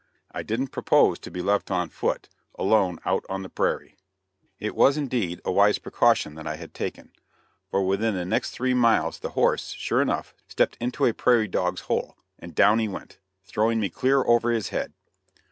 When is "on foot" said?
1.69-2.27